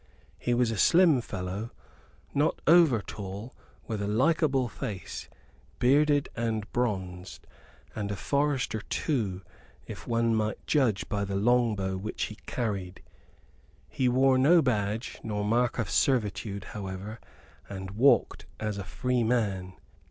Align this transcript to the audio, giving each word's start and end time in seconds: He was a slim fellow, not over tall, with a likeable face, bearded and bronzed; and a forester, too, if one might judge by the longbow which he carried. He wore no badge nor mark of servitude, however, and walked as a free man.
He 0.39 0.55
was 0.55 0.71
a 0.71 0.79
slim 0.79 1.21
fellow, 1.21 1.69
not 2.33 2.59
over 2.65 3.03
tall, 3.03 3.53
with 3.85 4.01
a 4.01 4.07
likeable 4.07 4.67
face, 4.67 5.29
bearded 5.77 6.27
and 6.35 6.65
bronzed; 6.71 7.45
and 7.95 8.09
a 8.09 8.15
forester, 8.15 8.81
too, 8.89 9.43
if 9.85 10.07
one 10.07 10.33
might 10.33 10.65
judge 10.65 11.07
by 11.07 11.23
the 11.23 11.35
longbow 11.35 11.97
which 11.97 12.23
he 12.23 12.35
carried. 12.47 13.03
He 13.89 14.09
wore 14.09 14.39
no 14.39 14.63
badge 14.63 15.19
nor 15.23 15.45
mark 15.45 15.77
of 15.77 15.87
servitude, 15.87 16.63
however, 16.73 17.19
and 17.69 17.91
walked 17.91 18.47
as 18.59 18.79
a 18.79 18.83
free 18.83 19.21
man. 19.23 19.73